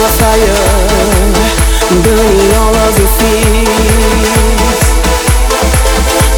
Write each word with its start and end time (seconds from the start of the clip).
My 0.00 0.08
fire, 0.10 0.54
burning 2.02 2.52
all 2.56 2.74
of 2.86 2.98
your 2.98 3.08
fears. 3.18 4.80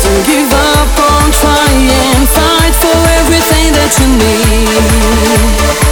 Don't 0.02 0.24
give 0.24 0.52
up 0.52 0.98
on 1.12 1.30
trying, 1.30 2.26
fight 2.26 2.74
for 2.80 2.98
everything 3.20 3.72
that 3.76 3.92
you 4.00 4.08
need. 4.16 5.89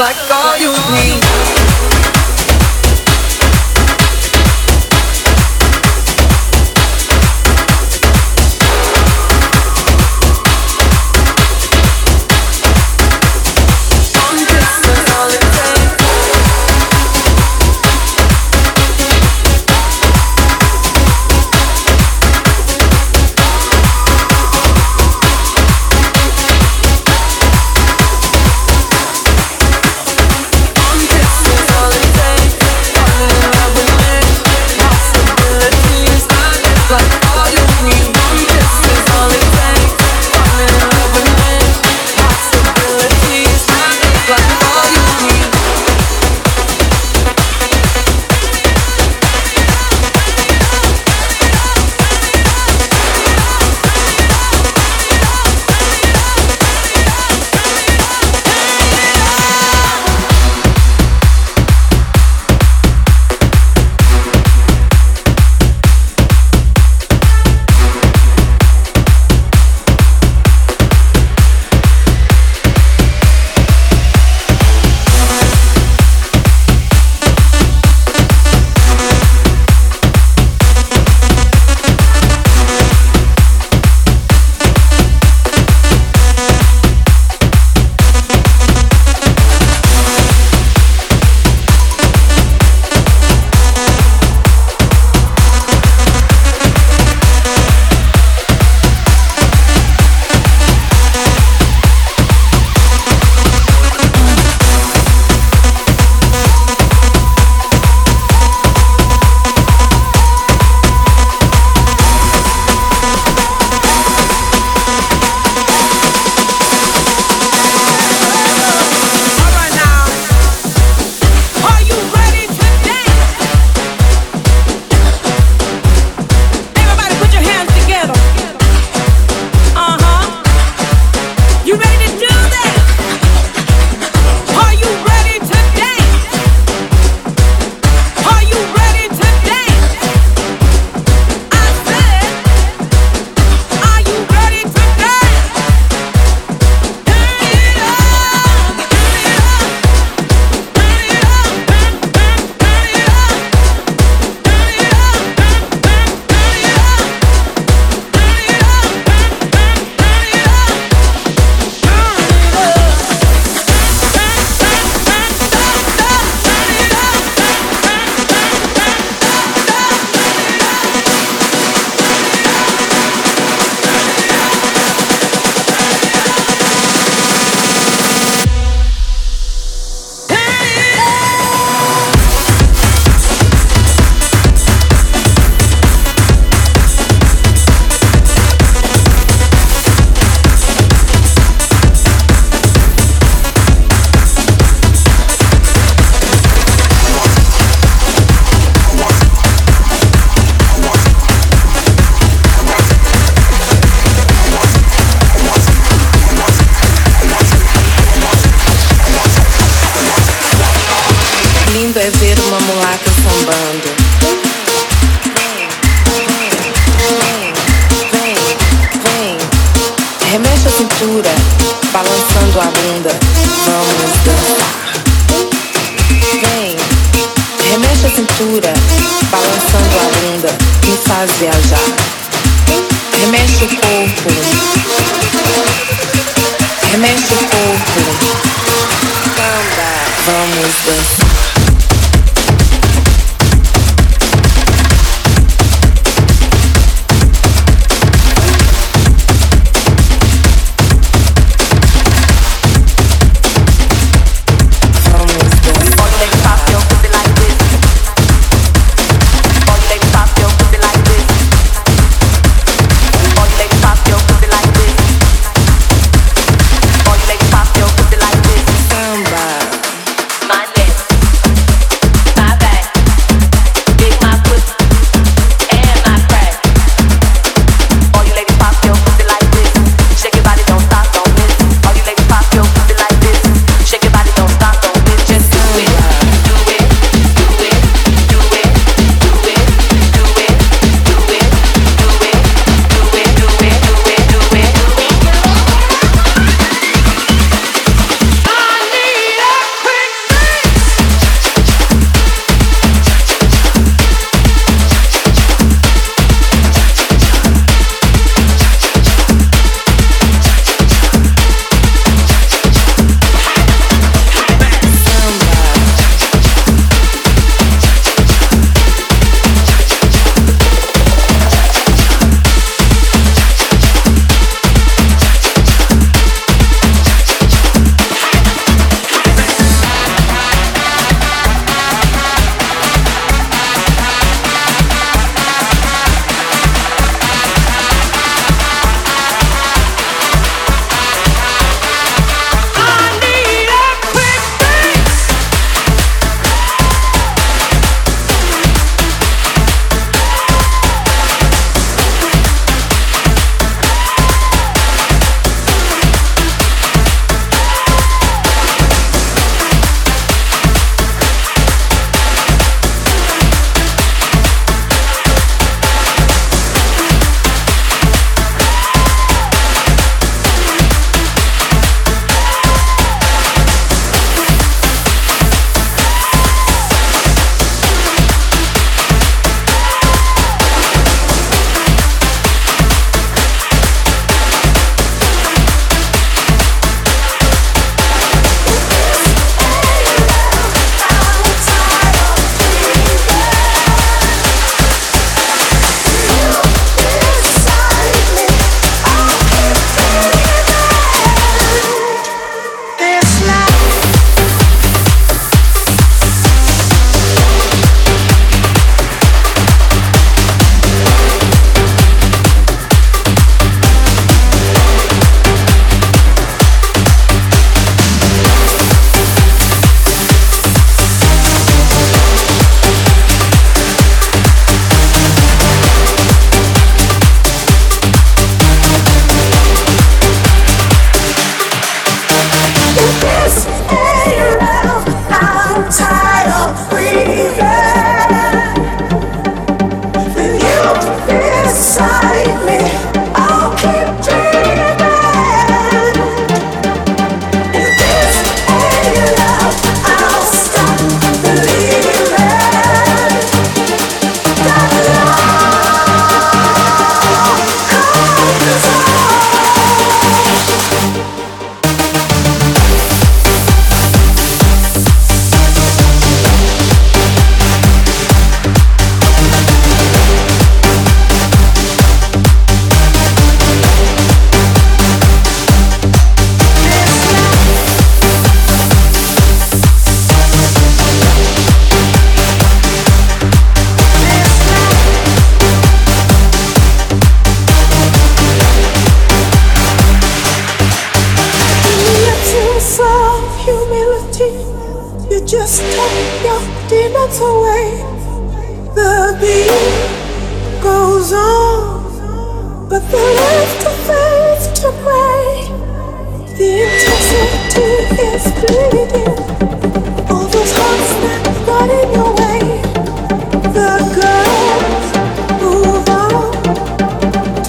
like 0.00 0.16
all 0.32 0.56
you 0.56 0.72
need. 0.94 1.59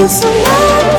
so 0.08 0.28
much. 0.28 0.91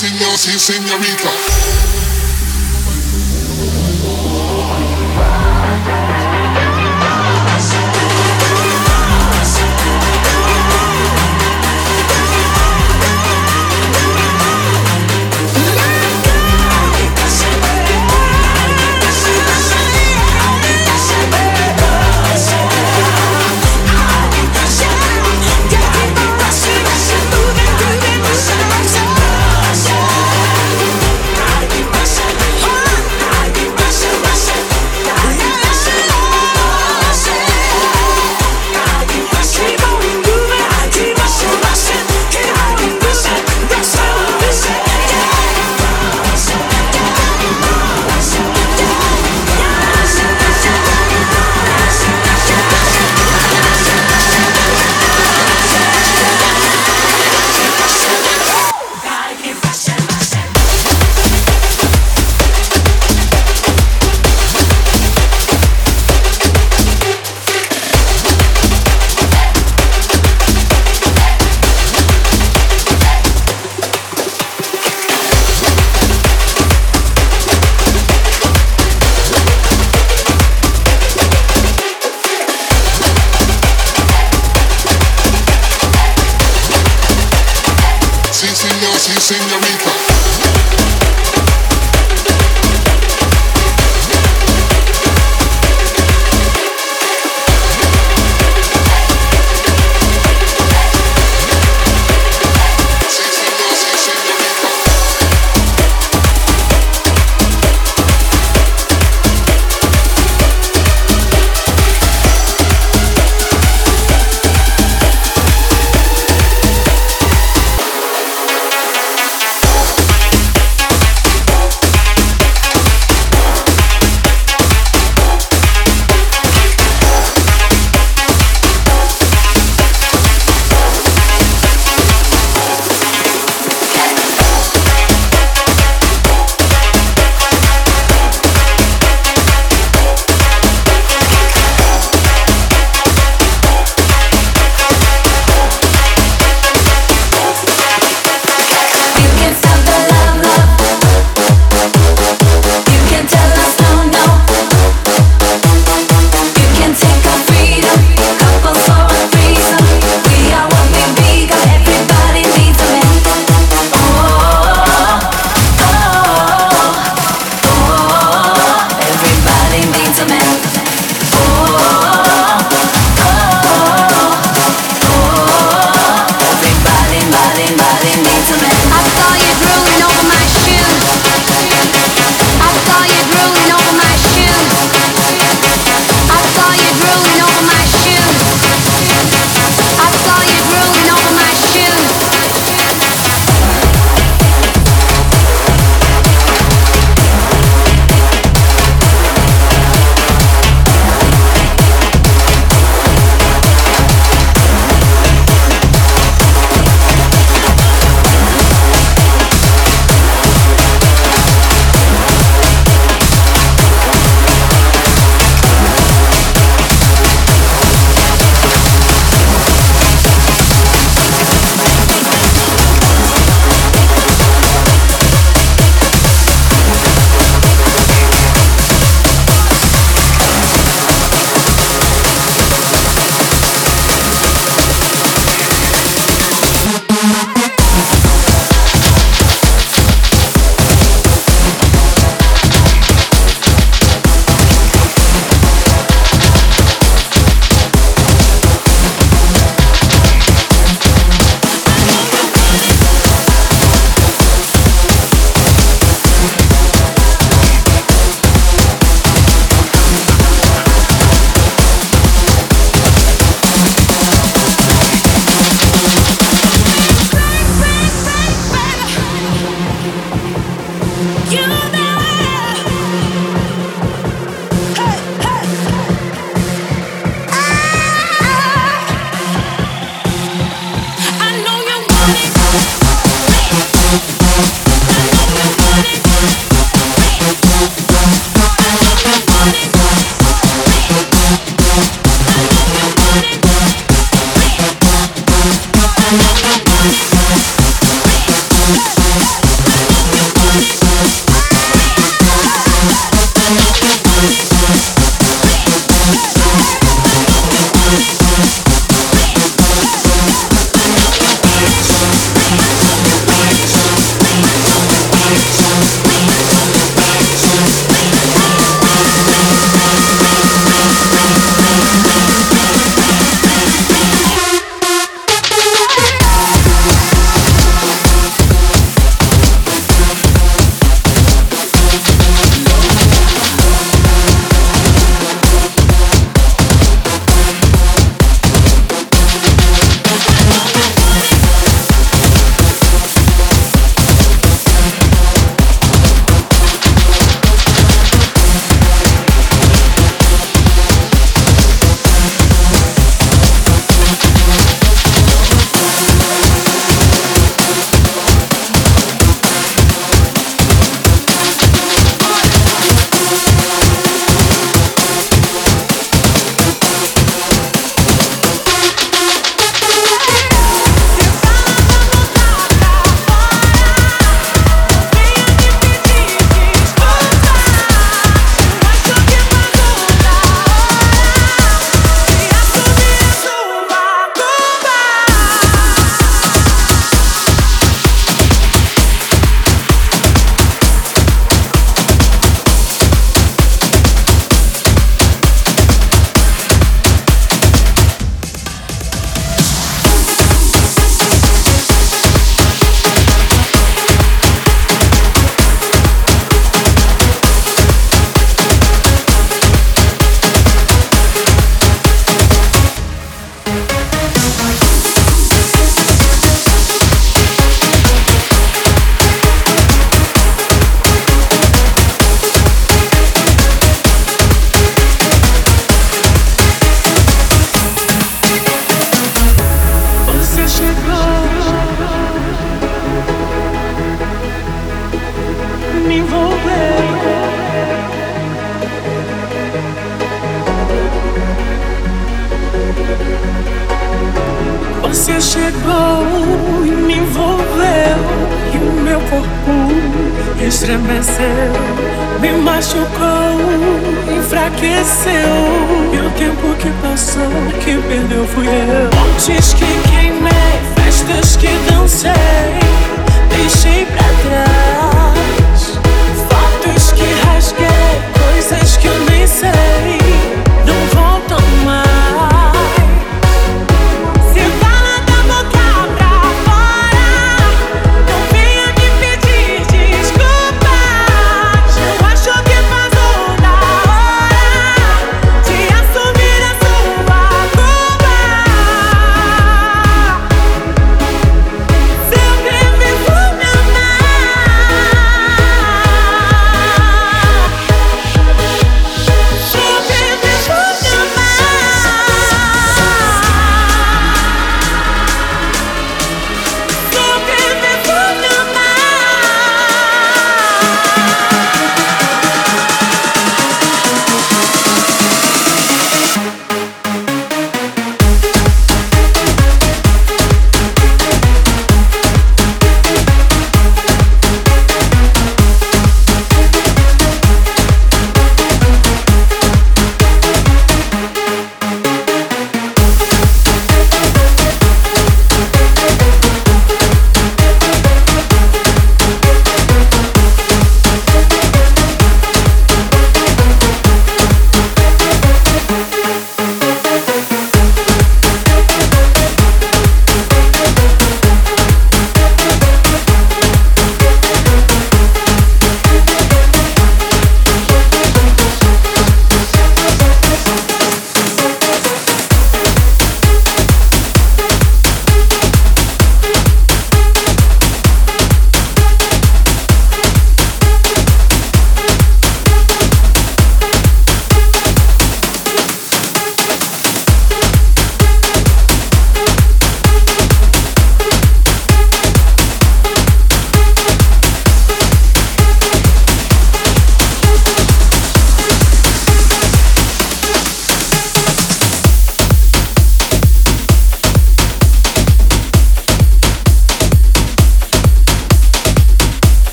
Señor, 0.00 0.38
sí, 0.38 0.58
señorita. 0.58 1.89